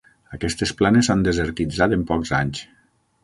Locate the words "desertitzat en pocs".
1.27-2.35